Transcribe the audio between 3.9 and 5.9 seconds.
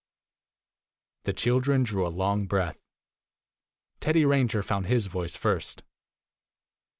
Teddy Ranger found his voice first.